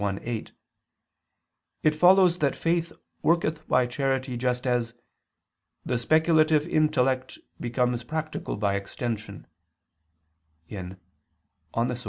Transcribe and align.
i, 0.03 0.17
8), 0.23 0.51
it 1.83 1.93
follows 1.93 2.39
that 2.39 2.55
faith 2.55 2.91
worketh 3.21 3.67
by 3.67 3.85
charity 3.85 4.35
just 4.35 4.65
as 4.65 4.95
"the 5.85 5.95
speculative 5.95 6.67
intellect 6.67 7.37
becomes 7.59 8.01
practical 8.03 8.55
by 8.57 8.73
extension" 8.73 9.45
(De 10.67 10.75
Anima 10.75 10.95
iii, 11.77 11.87
10). 11.89 11.97